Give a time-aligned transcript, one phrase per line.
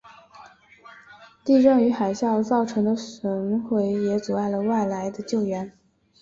[1.45, 5.71] 地震与海啸造成的损毁也阻碍了外来的救援。